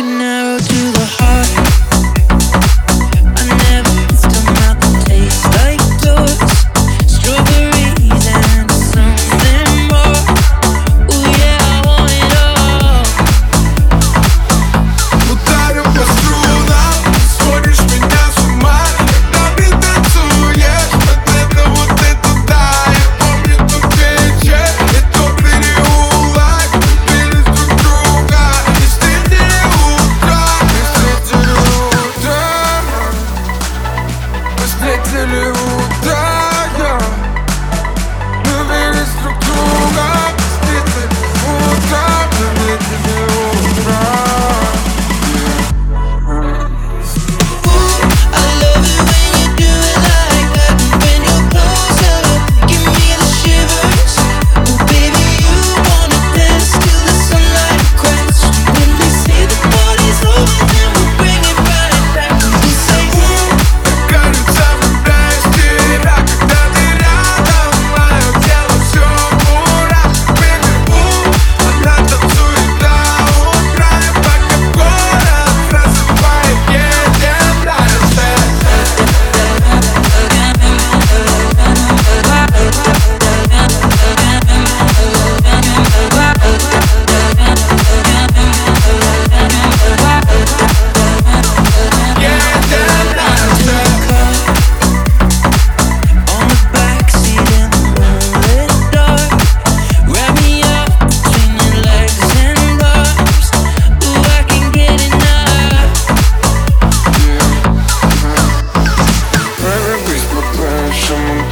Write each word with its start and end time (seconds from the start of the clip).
straight 0.00 0.18
narrow 0.18 0.58
to 0.58 0.89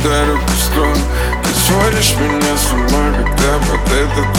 подарок 0.03 0.41
песком 0.47 0.95
Ты 1.43 1.51
сводишь 1.55 2.15
меня 2.21 2.57
с 2.57 2.73
ума, 2.73 3.13
когда 3.17 3.59
под 3.71 3.93
этот 3.93 4.38